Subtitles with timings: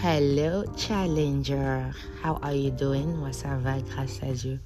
[0.00, 1.90] Hello Challenger,
[2.22, 3.16] how are you doing?
[3.16, 4.60] Moi ça va grâce à Dieu.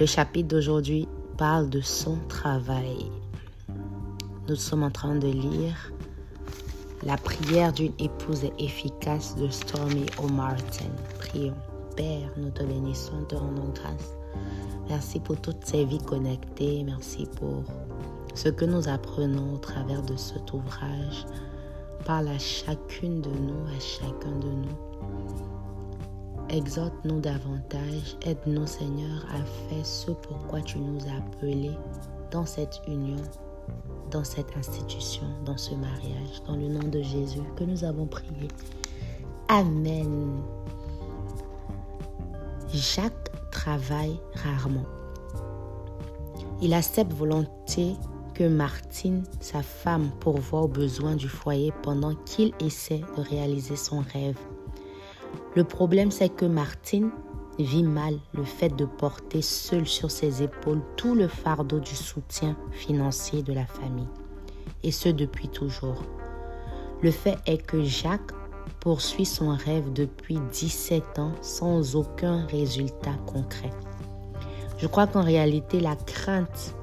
[0.00, 1.06] Le chapitre d'aujourd'hui
[1.36, 3.12] parle de son travail.
[4.48, 5.92] Nous sommes en train de lire
[7.02, 10.88] La prière d'une épouse efficace de Stormy O'Martin.
[11.18, 11.52] Prions.
[11.94, 14.14] Père, nous te bénissons, te rendons grâce.
[14.88, 16.84] Merci pour toutes ces vies connectées.
[16.84, 17.64] Merci pour
[18.34, 21.26] ce que nous apprenons au travers de cet ouvrage
[22.08, 24.78] Parle à chacune de nous, à chacun de nous.
[26.48, 31.76] Exhorte-nous davantage, aide-nous Seigneur à faire ce pourquoi tu nous as appelés
[32.30, 33.18] dans cette union,
[34.10, 38.48] dans cette institution, dans ce mariage, dans le nom de Jésus que nous avons prié.
[39.48, 40.40] Amen.
[42.72, 44.86] Jacques travaille rarement.
[46.62, 47.96] Il accepte volonté
[48.38, 53.98] que Martine, sa femme, pourvoit aux besoins du foyer pendant qu'il essaie de réaliser son
[53.98, 54.38] rêve.
[55.56, 57.10] Le problème, c'est que Martine
[57.58, 62.56] vit mal le fait de porter seule sur ses épaules tout le fardeau du soutien
[62.70, 64.06] financier de la famille,
[64.84, 66.04] et ce depuis toujours.
[67.02, 68.30] Le fait est que Jacques
[68.78, 73.72] poursuit son rêve depuis 17 ans sans aucun résultat concret.
[74.78, 76.76] Je crois qu'en réalité, la crainte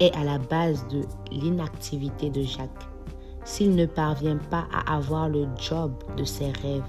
[0.00, 2.88] est à la base de l'inactivité de Jacques.
[3.44, 6.84] S'il ne parvient pas à avoir le job de ses rêves,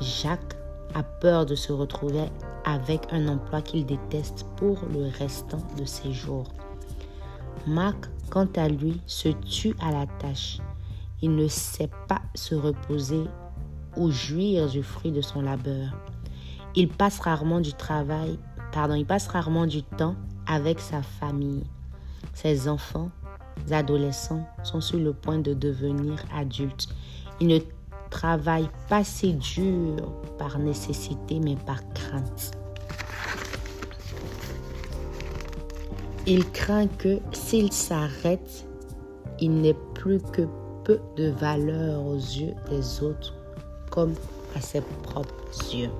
[0.00, 0.56] Jacques
[0.94, 2.24] a peur de se retrouver
[2.64, 6.46] avec un emploi qu'il déteste pour le restant de ses jours.
[7.66, 10.58] Marc, quant à lui, se tue à la tâche.
[11.20, 13.24] Il ne sait pas se reposer
[13.96, 15.96] ou jouir du fruit de son labeur.
[16.74, 18.38] Il passe rarement du travail,
[18.72, 20.14] pardon, il passe rarement du temps
[20.46, 21.64] avec sa famille.
[22.34, 23.10] Ses enfants,
[23.70, 26.88] adolescents, sont sur le point de devenir adultes.
[27.40, 27.58] Ils ne
[28.10, 32.52] travaillent pas si dur par nécessité, mais par crainte.
[36.26, 38.66] Il craint que s'il s'arrête,
[39.40, 40.42] il n'ait plus que
[40.84, 43.34] peu de valeur aux yeux des autres
[43.90, 44.14] comme
[44.54, 45.90] à ses propres yeux.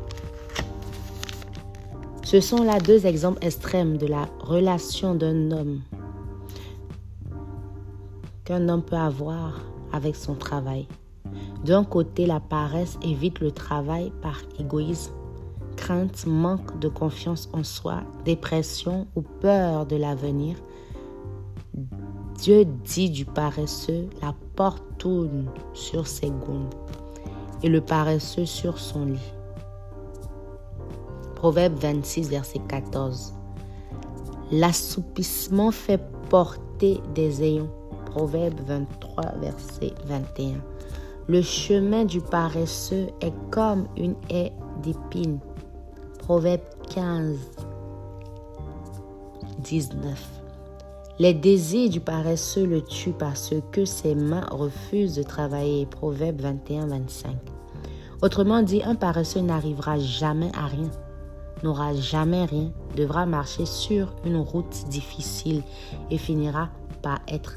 [2.24, 5.80] Ce sont là deux exemples extrêmes de la relation d'un homme
[8.48, 9.60] qu'un homme peut avoir
[9.92, 10.88] avec son travail.
[11.66, 15.12] D'un côté, la paresse évite le travail par égoïsme,
[15.76, 20.56] crainte, manque de confiance en soi, dépression ou peur de l'avenir.
[22.38, 26.70] Dieu dit du paresseux, la porte tourne sur ses gonds
[27.62, 29.32] et le paresseux sur son lit.
[31.34, 33.34] Proverbe 26, verset 14.
[34.52, 36.00] L'assoupissement fait
[36.30, 37.70] porter des ayons
[38.18, 40.56] Proverbe 23, verset 21.
[41.28, 44.52] Le chemin du paresseux est comme une haie
[44.82, 45.38] d'épines.
[46.18, 46.62] Proverbe
[46.92, 47.36] 15,
[49.58, 50.28] 19.
[51.20, 55.86] Les désirs du paresseux le tuent parce que ses mains refusent de travailler.
[55.86, 57.36] Proverbe 21, 25.
[58.20, 60.90] Autrement dit, un paresseux n'arrivera jamais à rien,
[61.62, 65.62] n'aura jamais rien, devra marcher sur une route difficile
[66.10, 66.68] et finira
[67.00, 67.54] par être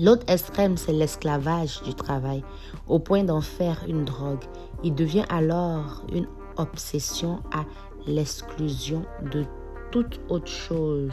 [0.00, 2.44] L'autre extrême, c'est l'esclavage du travail,
[2.86, 4.44] au point d'en faire une drogue.
[4.84, 7.64] Il devient alors une obsession à
[8.06, 9.44] l'exclusion de
[9.90, 11.12] toute autre chose,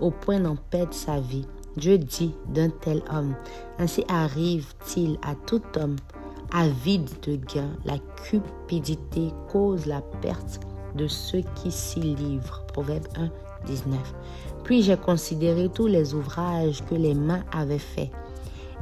[0.00, 1.46] au point d'en perdre sa vie.
[1.76, 3.34] Dieu dit d'un tel homme,
[3.78, 5.96] ainsi arrive-t-il à tout homme
[6.52, 7.70] avide de gain.
[7.84, 10.60] La cupidité cause la perte
[10.94, 12.64] de ceux qui s'y livrent.
[12.72, 13.30] Proverbe 1,
[13.66, 13.98] 19.
[14.66, 18.10] Puis j'ai considéré tous les ouvrages que les mains avaient faits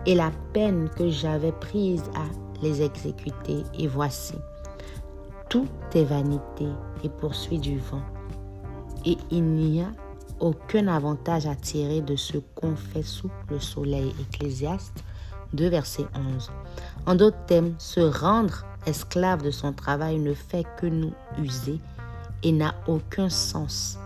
[0.07, 2.25] et la peine que j'avais prise à
[2.63, 3.65] les exécuter.
[3.79, 4.33] Et voici,
[5.51, 6.69] tout est vanité
[7.05, 8.01] et poursuit du vent.
[9.05, 9.93] Et il n'y a
[10.41, 14.15] aucun avantage à tirer de ce qu'on fait sous le soleil.
[14.23, 15.05] Ecclésiaste
[15.53, 16.51] 2, verset 11.
[17.05, 21.79] En d'autres termes, se rendre esclave de son travail ne fait que nous user
[22.43, 23.99] et n'a aucun sens.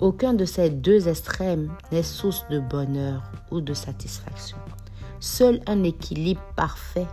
[0.00, 4.56] Aucun de ces deux extrêmes n'est source de bonheur ou de satisfaction.
[5.18, 7.08] Seul un équilibre parfait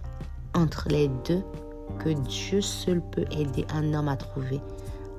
[0.53, 1.41] entre les deux
[1.97, 4.61] que Dieu seul peut aider un homme à trouver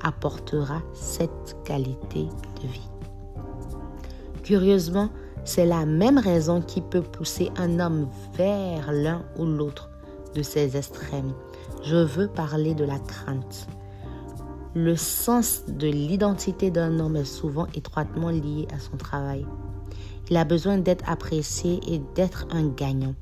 [0.02, 2.28] apportera cette qualité
[2.62, 2.88] de vie.
[4.44, 5.08] Curieusement,
[5.44, 9.90] c'est la même raison qui peut pousser un homme vers l'un ou l'autre
[10.34, 11.32] de ces extrêmes.
[11.82, 13.66] Je veux parler de la crainte.
[14.78, 19.46] Le sens de l'identité d'un homme est souvent étroitement lié à son travail.
[20.28, 23.14] Il a besoin d'être apprécié et d'être un gagnant.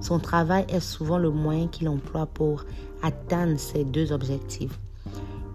[0.00, 2.64] Son travail est souvent le moyen qu'il emploie pour
[3.02, 4.80] atteindre ces deux objectifs.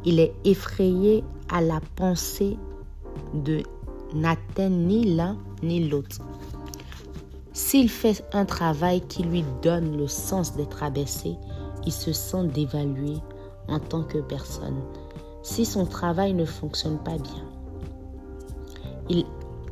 [0.06, 2.56] Il est effrayé à la pensée
[3.33, 3.63] de
[4.13, 6.19] n'atteindre ni l'un ni l'autre.
[7.54, 11.36] S'il fait un travail qui lui donne le sens d'être abaissé,
[11.83, 13.15] il se sent dévalué
[13.68, 14.83] en tant que personne.
[15.50, 17.46] Si son travail ne fonctionne pas bien,
[19.10, 19.24] il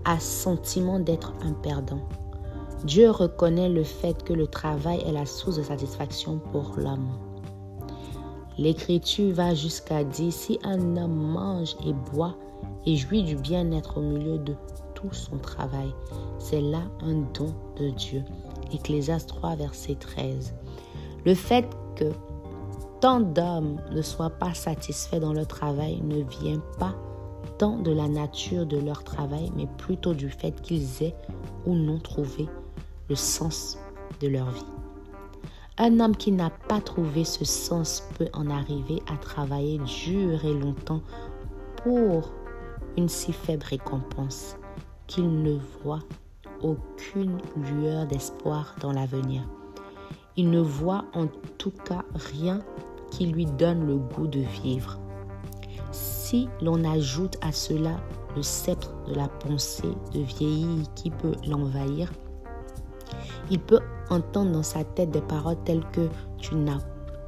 [0.06, 2.00] a sentiment d'être un perdant.
[2.86, 7.10] Dieu reconnaît le fait que le travail est la source de satisfaction pour l'homme.
[8.57, 12.38] L'Écriture va jusqu'à dire, si un homme mange et boit
[12.86, 14.56] et jouit du bien-être au milieu de
[14.94, 15.94] tout son travail,
[16.39, 18.24] c'est là un don de Dieu.
[18.74, 20.54] Ecclésiaste 3, verset 13.
[21.25, 21.68] Le fait
[21.98, 22.06] que
[23.06, 26.96] tant d'hommes ne soient pas satisfaits dans leur travail ne vient pas
[27.60, 31.16] tant de la nature de leur travail, mais plutôt du fait qu'ils aient
[31.68, 32.50] ou non trouvé
[33.07, 33.78] le sens
[34.22, 34.66] de leur vie.
[35.78, 40.56] Un homme qui n'a pas trouvé ce sens peut en arriver à travailler dur et
[40.56, 41.04] longtemps
[41.84, 42.34] pour
[42.98, 44.57] une si faible récompense
[45.06, 46.02] qu'il ne voit
[46.63, 49.44] aucune lueur d'espoir dans l'avenir.
[50.38, 51.28] Il ne voit en
[51.60, 52.62] tout cas rien
[53.12, 55.00] qui lui donne le goût de vivre.
[55.92, 57.98] Si l'on ajoute à cela
[58.36, 62.12] le sceptre de la pensée de vieillir qui peut l'envahir,
[63.50, 63.80] il peut
[64.10, 66.80] entendre dans sa tête des paroles telles que tu n'as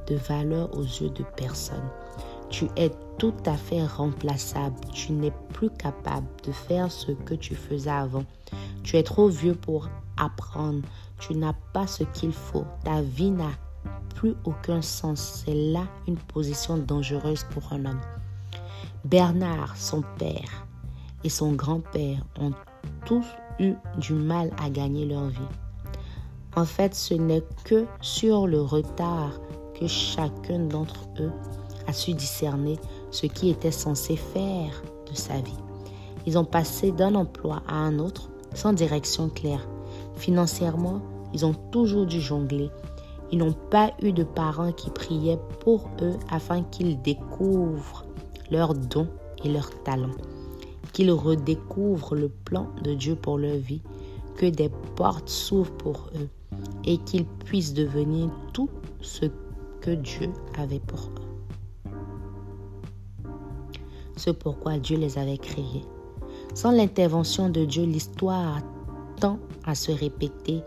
[0.06, 1.88] de valeur aux yeux de personne.
[2.50, 4.76] Tu es tout à fait remplaçable.
[4.92, 8.24] Tu n'es plus capable de faire ce que tu faisais avant.
[8.82, 10.82] Tu es trop vieux pour apprendre.
[11.18, 12.64] Tu n'as pas ce qu'il faut.
[12.84, 13.50] Ta vie n'a
[14.18, 15.44] plus aucun sens.
[15.44, 18.00] C'est là une position dangereuse pour un homme.
[19.04, 20.66] Bernard, son père
[21.22, 22.52] et son grand-père ont
[23.06, 23.26] tous
[23.60, 25.38] eu du mal à gagner leur vie.
[26.56, 29.38] En fait, ce n'est que sur le retard
[29.78, 31.32] que chacun d'entre eux
[31.86, 32.76] a su discerner
[33.12, 35.62] ce qui était censé faire de sa vie.
[36.26, 39.68] Ils ont passé d'un emploi à un autre sans direction claire.
[40.16, 42.70] Financièrement, ils ont toujours dû jongler.
[43.30, 48.04] Ils n'ont pas eu de parents qui priaient pour eux afin qu'ils découvrent
[48.50, 49.08] leurs dons
[49.44, 50.16] et leurs talents,
[50.92, 53.82] qu'ils redécouvrent le plan de Dieu pour leur vie,
[54.36, 56.28] que des portes s'ouvrent pour eux
[56.84, 58.70] et qu'ils puissent devenir tout
[59.00, 59.26] ce
[59.80, 61.28] que Dieu avait pour eux
[64.18, 65.84] ce pourquoi Dieu les avait créés.
[66.54, 68.60] Sans l'intervention de Dieu, l'histoire
[69.20, 70.62] tend à se répéter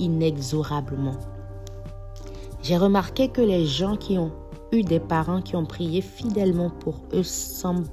[0.00, 1.16] inexorablement.
[2.62, 4.32] J'ai remarqué que les gens qui ont
[4.72, 7.88] eu des parents qui ont prié fidèlement pour eux semblent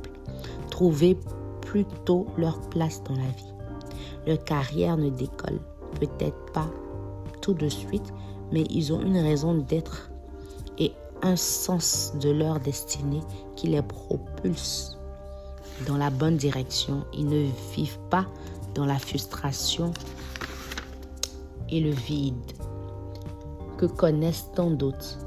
[0.72, 1.18] trouver
[1.62, 3.54] plutôt leur place dans la vie.
[4.26, 5.60] Leur carrière ne décolle
[6.00, 6.70] peut-être pas
[7.42, 8.14] tout de suite,
[8.52, 10.10] mais ils ont une raison d'être
[11.22, 13.22] un sens de leur destinée
[13.56, 14.98] qui les propulse
[15.88, 17.06] dans la bonne direction.
[17.14, 18.26] Ils ne vivent pas
[18.76, 19.94] dans la frustration
[21.70, 22.54] et le vide
[23.78, 25.18] que connaissent tant d'autres.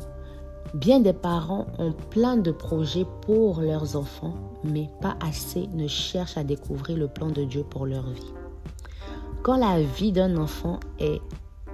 [0.75, 6.37] Bien des parents ont plein de projets pour leurs enfants, mais pas assez ne cherchent
[6.37, 8.32] à découvrir le plan de Dieu pour leur vie.
[9.42, 11.20] Quand la vie d'un enfant est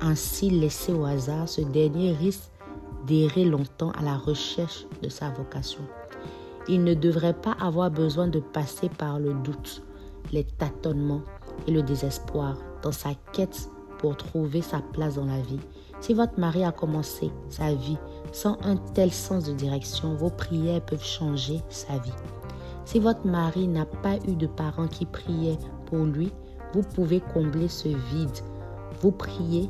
[0.01, 2.51] ainsi laissée au hasard, ce dernier risque
[3.07, 5.83] d'errer longtemps à la recherche de sa vocation.
[6.69, 9.83] Il ne devrait pas avoir besoin de passer par le doute,
[10.33, 11.23] les tâtonnements
[11.67, 13.69] et le désespoir dans sa quête
[13.99, 15.61] pour trouver sa place dans la vie.
[16.01, 17.99] Si votre mari a commencé sa vie
[18.33, 22.13] sans un tel sens de direction, vos prières peuvent changer sa vie.
[22.85, 26.33] Si votre mari n'a pas eu de parents qui priaient pour lui,
[26.73, 28.39] vous pouvez combler ce vide.
[29.01, 29.69] Vous priez,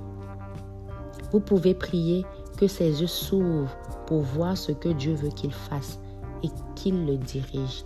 [1.33, 2.25] vous pouvez prier
[2.57, 5.99] que ses yeux s'ouvrent pour voir ce que Dieu veut qu'il fasse
[6.43, 7.85] et qu'il le dirige.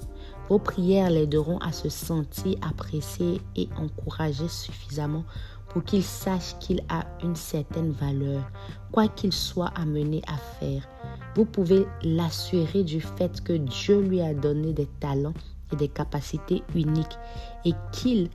[0.51, 5.23] Vos prières l'aideront à se sentir apprécié et encouragé suffisamment
[5.69, 8.43] pour qu'il sache qu'il a une certaine valeur,
[8.91, 10.89] quoi qu'il soit amené à faire.
[11.37, 15.35] Vous pouvez l'assurer du fait que Dieu lui a donné des talents
[15.73, 17.19] et des capacités uniques
[17.65, 18.29] et qu'il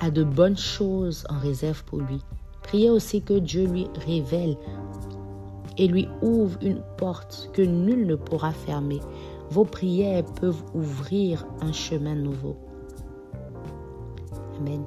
[0.00, 2.20] a de bonnes choses en réserve pour lui.
[2.64, 4.56] Priez aussi que Dieu lui révèle
[5.78, 8.98] et lui ouvre une porte que nul ne pourra fermer.
[9.50, 12.56] Vos prières peuvent ouvrir un chemin nouveau.
[14.58, 14.84] Amen.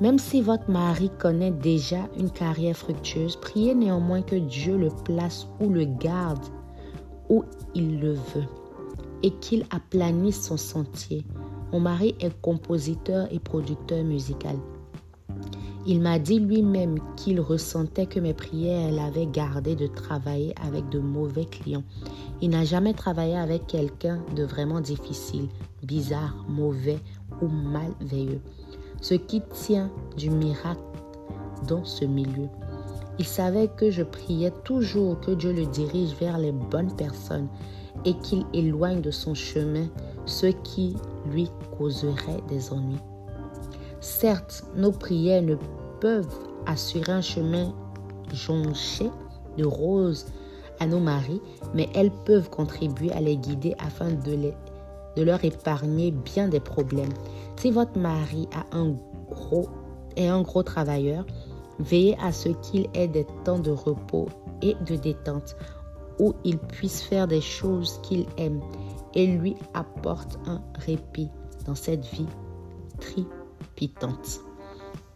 [0.00, 5.46] Même si votre mari connaît déjà une carrière fructueuse, priez néanmoins que Dieu le place
[5.60, 6.44] ou le garde
[7.28, 7.44] où
[7.74, 8.48] il le veut
[9.22, 11.24] et qu'il aplanisse son sentier.
[11.72, 14.56] Mon mari est compositeur et producteur musical.
[15.84, 21.00] Il m'a dit lui-même qu'il ressentait que mes prières l'avaient gardé de travailler avec de
[21.00, 21.82] mauvais clients.
[22.40, 25.48] Il n'a jamais travaillé avec quelqu'un de vraiment difficile,
[25.82, 26.98] bizarre, mauvais
[27.40, 28.40] ou malveilleux.
[29.00, 30.80] Ce qui tient du miracle
[31.66, 32.48] dans ce milieu.
[33.18, 37.48] Il savait que je priais toujours que Dieu le dirige vers les bonnes personnes
[38.04, 39.86] et qu'il éloigne de son chemin
[40.26, 40.94] ceux qui
[41.26, 42.98] lui causeraient des ennuis.
[44.02, 45.54] Certes, nos prières ne
[46.00, 47.72] peuvent assurer un chemin
[48.34, 49.08] jonché
[49.56, 50.26] de roses
[50.80, 51.40] à nos maris,
[51.72, 54.52] mais elles peuvent contribuer à les guider afin de,
[55.22, 57.12] leur épargner bien des problèmes.
[57.54, 58.96] Si votre mari a un
[59.30, 59.68] gros,
[60.16, 61.24] est un gros travailleur,
[61.78, 64.26] veillez à ce qu'il ait des temps de repos
[64.62, 65.54] et de détente
[66.18, 68.60] où il puisse faire des choses qu'il aime
[69.14, 71.30] et lui apporte un répit
[71.66, 72.26] dans cette vie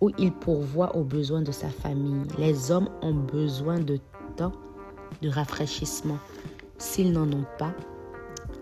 [0.01, 2.27] où il pourvoit aux besoins de sa famille.
[2.39, 3.99] Les hommes ont besoin de
[4.37, 4.53] temps
[5.23, 6.19] de rafraîchissement.
[6.79, 7.73] S'ils n'en ont pas,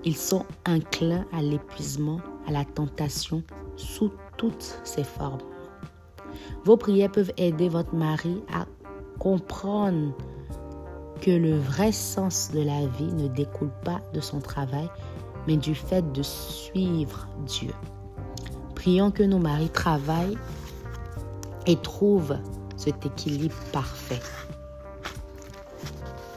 [0.05, 3.43] ils sont inclins à l'épuisement, à la tentation,
[3.77, 5.41] sous toutes ses formes.
[6.65, 8.67] Vos prières peuvent aider votre mari à
[9.19, 10.15] comprendre
[11.21, 14.89] que le vrai sens de la vie ne découle pas de son travail,
[15.47, 17.71] mais du fait de suivre Dieu.
[18.75, 20.39] Prions que nos maris travaillent
[21.67, 22.39] et trouvent
[22.77, 24.21] cet équilibre parfait.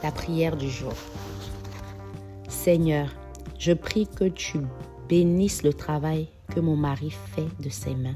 [0.02, 0.94] La prière du jour.
[2.48, 3.08] Seigneur,
[3.58, 4.60] je prie que tu
[5.08, 8.14] bénisses le travail que mon mari fait de ses mains.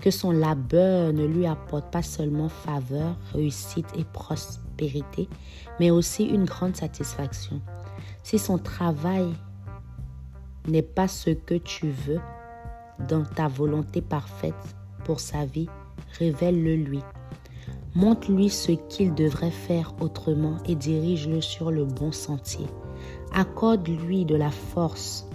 [0.00, 5.28] Que son labeur ne lui apporte pas seulement faveur, réussite et prospérité,
[5.80, 7.60] mais aussi une grande satisfaction.
[8.22, 9.32] Si son travail
[10.68, 12.20] n'est pas ce que tu veux
[13.08, 14.54] dans ta volonté parfaite
[15.04, 15.68] pour sa vie,
[16.18, 17.00] révèle-le lui.
[17.94, 22.66] Montre-lui ce qu'il devrait faire autrement et dirige-le sur le bon sentier.
[23.32, 25.26] Accorde-lui de la force,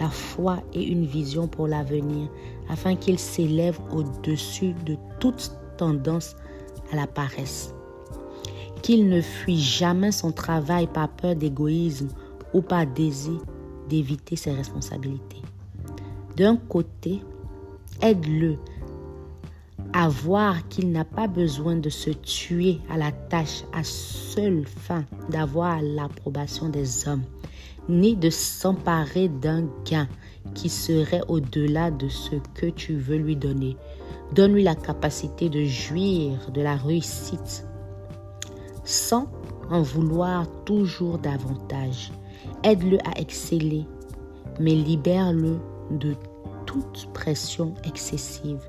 [0.00, 2.28] la foi et une vision pour l'avenir
[2.68, 6.36] afin qu'il s'élève au-dessus de toute tendance
[6.92, 7.74] à la paresse.
[8.82, 12.08] Qu'il ne fuit jamais son travail par peur d'égoïsme
[12.54, 13.40] ou par désir
[13.88, 15.42] d'éviter ses responsabilités.
[16.38, 17.20] D'un côté,
[18.00, 18.58] aide-le
[19.92, 25.04] à voir qu'il n'a pas besoin de se tuer à la tâche à seule fin
[25.30, 27.24] d'avoir l'approbation des hommes,
[27.88, 30.06] ni de s'emparer d'un gain
[30.54, 33.76] qui serait au-delà de ce que tu veux lui donner.
[34.32, 37.66] Donne-lui la capacité de jouir de la réussite
[38.84, 39.26] sans
[39.70, 42.12] en vouloir toujours davantage.
[42.62, 43.86] Aide-le à exceller,
[44.60, 45.58] mais libère-le
[45.90, 46.14] de
[46.68, 48.60] toute pression excessive.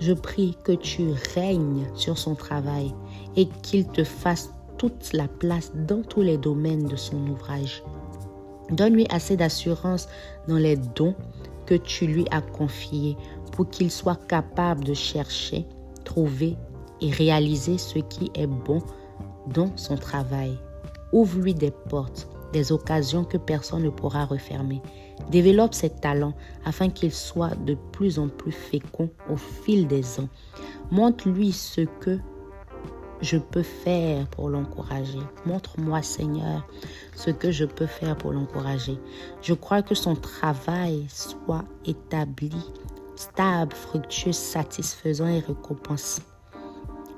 [0.00, 2.94] Je prie que tu règnes sur son travail
[3.34, 7.82] et qu'il te fasse toute la place dans tous les domaines de son ouvrage.
[8.70, 10.08] Donne-lui assez d'assurance
[10.46, 11.16] dans les dons
[11.66, 13.16] que tu lui as confiés
[13.50, 15.66] pour qu'il soit capable de chercher,
[16.04, 16.56] trouver
[17.00, 18.78] et réaliser ce qui est bon
[19.48, 20.56] dans son travail.
[21.12, 24.80] Ouvre-lui des portes des occasions que personne ne pourra refermer.
[25.30, 30.28] Développe ses talents afin qu'il soit de plus en plus fécond au fil des ans.
[30.90, 32.18] Montre-lui ce que
[33.20, 35.20] je peux faire pour l'encourager.
[35.46, 36.66] Montre-moi, Seigneur,
[37.14, 38.98] ce que je peux faire pour l'encourager.
[39.42, 42.52] Je crois que son travail soit établi,
[43.16, 46.22] stable, fructueux, satisfaisant et récompensant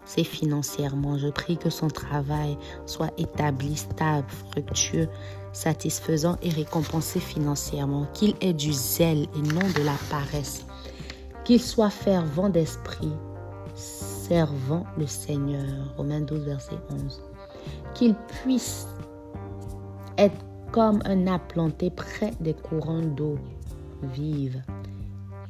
[0.04, 1.18] c'est financièrement.
[1.18, 2.56] Je prie que son travail
[2.86, 5.08] soit établi, stable, fructueux,
[5.52, 8.06] satisfaisant et récompensé financièrement.
[8.12, 10.64] Qu'il ait du zèle et non de la paresse.
[11.44, 13.12] Qu'il soit fervent d'esprit,
[13.74, 15.94] servant le Seigneur.
[15.96, 17.22] Romains 12, verset 11.
[17.94, 18.86] Qu'il puisse
[20.18, 23.38] être comme un arbre planté près des courants d'eau
[24.02, 24.62] vive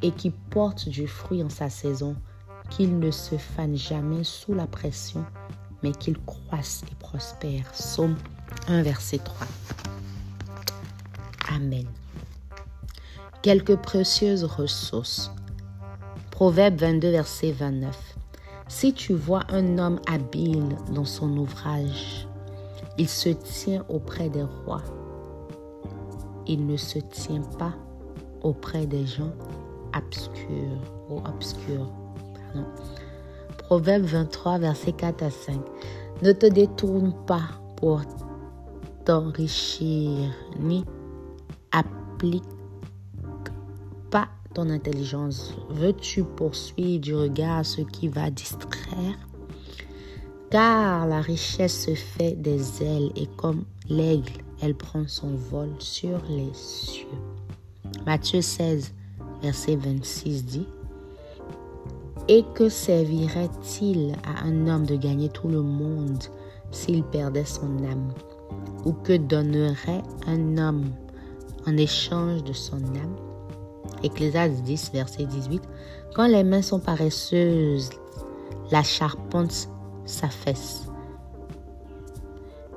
[0.03, 2.15] et qui porte du fruit en sa saison
[2.75, 5.25] qu'il ne se fane jamais sous la pression,
[5.83, 7.71] mais qu'il croisse et prospère.
[7.71, 8.17] Psaume
[8.67, 9.47] 1, verset 3.
[11.55, 11.87] Amen.
[13.43, 15.31] Quelques précieuses ressources.
[16.33, 17.97] Proverbe 22, verset 29.
[18.67, 22.27] Si tu vois un homme habile dans son ouvrage,
[22.99, 24.83] il se tient auprès des rois.
[26.49, 27.75] Il ne se tient pas
[28.43, 29.33] auprès des gens
[29.95, 32.04] obscurs ou obscurs.
[33.59, 35.61] Proverbe 23, verset 4 à 5.
[36.23, 38.03] Ne te détourne pas pour
[39.05, 40.31] t'enrichir,
[40.61, 40.85] ni
[41.73, 42.45] applique
[44.11, 49.19] pas ton intelligence Veux-tu poursuivre du regard ce qui va distraire?
[50.51, 54.33] Car la richesse se fait des ailes et comme l'aigle,
[54.63, 57.07] elle prend son vol sur les cieux.
[58.07, 58.93] Matthieu 16,
[59.43, 60.69] verset 26 dit
[62.27, 66.23] Et que servirait-il à un homme de gagner tout le monde
[66.71, 68.15] s'il perdait son âme?
[68.87, 70.87] Ou que donnerait un homme
[71.67, 73.17] en échange de son âme?
[74.03, 75.63] Ecclésiaste 10, verset 18.
[76.15, 77.91] Quand les mains sont paresseuses,
[78.71, 79.69] la charpente
[80.07, 80.89] s'affaisse.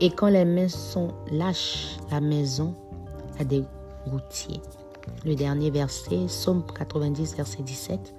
[0.02, 2.76] Et quand les mains sont lâches, la maison
[3.40, 3.64] a des
[4.10, 4.62] gouttiers.
[5.26, 8.14] Le dernier verset, Psaume 90, verset 17.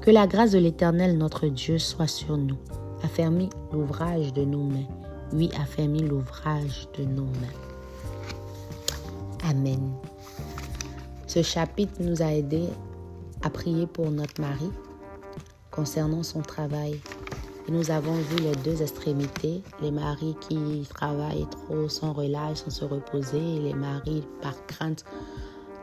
[0.00, 2.58] Que la grâce de l'Éternel, notre Dieu, soit sur nous.
[3.02, 4.88] Affermis l'ouvrage de nos mains.
[5.32, 7.58] Oui, affermis l'ouvrage de nos mains.
[9.48, 9.92] Amen.
[11.26, 12.64] Ce chapitre nous a aidé
[13.42, 14.70] à prier pour notre mari
[15.70, 16.98] concernant son travail.
[17.68, 22.84] Nous avons vu les deux extrémités, les maris qui travaillent trop sans relâche, sans se
[22.84, 25.04] reposer, les maris par crainte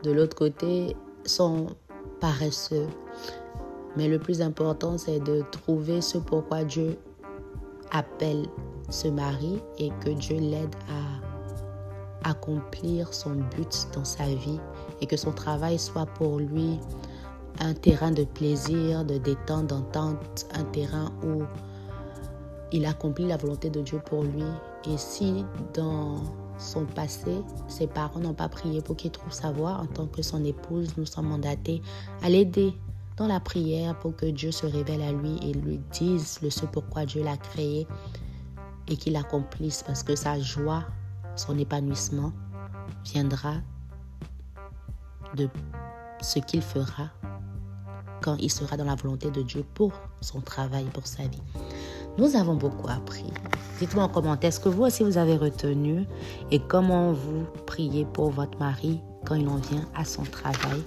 [0.02, 1.68] de l'autre côté sont
[2.20, 2.88] paresseux.
[3.96, 6.98] Mais le plus important, c'est de trouver ce pourquoi Dieu
[7.90, 8.46] appelle
[8.90, 14.60] ce mari et que Dieu l'aide à accomplir son but dans sa vie
[15.00, 16.78] et que son travail soit pour lui
[17.60, 21.42] un terrain de plaisir, de détente, d'entente, un terrain où
[22.72, 24.44] il accomplit la volonté de Dieu pour lui.
[24.90, 26.16] Et si dans
[26.58, 30.22] son passé, ses parents n'ont pas prié pour qu'il trouve sa voie en tant que
[30.22, 31.80] son épouse, nous sommes mandatés
[32.22, 32.74] à l'aider
[33.16, 36.66] dans la prière pour que Dieu se révèle à lui et lui dise le ce
[36.66, 37.86] pourquoi Dieu l'a créé
[38.88, 40.84] et qu'il accomplisse parce que sa joie,
[41.34, 42.32] son épanouissement
[43.04, 43.54] viendra
[45.34, 45.48] de
[46.20, 47.10] ce qu'il fera
[48.22, 51.42] quand il sera dans la volonté de Dieu pour son travail, pour sa vie.
[52.18, 53.26] Nous avons beaucoup appris.
[53.78, 56.06] Dites-moi en commentaire ce que vous aussi vous avez retenu
[56.50, 60.82] et comment vous priez pour votre mari quand il en vient à son travail.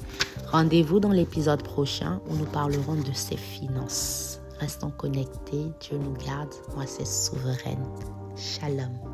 [0.52, 4.40] Rendez-vous dans l'épisode prochain où nous parlerons de ses finances.
[4.60, 5.72] Restons connectés.
[5.80, 6.54] Dieu nous garde.
[6.76, 7.86] Moi, c'est souveraine.
[8.36, 9.09] Shalom.